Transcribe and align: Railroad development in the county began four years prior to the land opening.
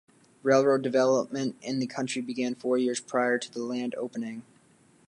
Railroad 0.41 0.81
development 0.81 1.57
in 1.61 1.77
the 1.77 1.85
county 1.85 2.21
began 2.21 2.55
four 2.55 2.75
years 2.75 2.99
prior 2.99 3.37
to 3.37 3.53
the 3.53 3.61
land 3.63 3.93
opening. 3.93 4.41